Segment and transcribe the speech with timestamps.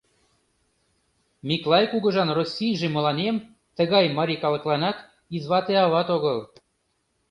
[1.47, 3.35] Миклай кугыжан Российже мыланем,
[3.77, 4.97] тыгак марий калыкланат,
[5.35, 6.37] извате ават огыл.